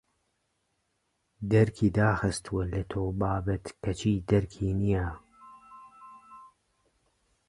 [1.51, 5.07] دەرکی داخستووە لە تۆ بابت کەچی دەرکی نییە